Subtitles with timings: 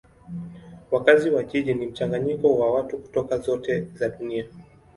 [0.91, 4.45] Wakazi wa jiji ni mchanganyiko wa watu kutoka zote za dunia.